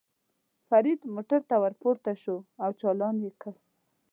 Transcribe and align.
فرید 0.67 0.99
موټر 1.13 1.41
ته 1.49 1.55
ور 1.61 1.73
پورته 1.81 2.11
شو 2.21 2.37
او 2.63 2.69
چالان 2.81 3.15
یې 3.25 3.31
کړ. 3.41 3.53